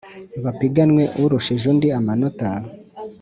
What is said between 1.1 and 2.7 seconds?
urushije undi amanita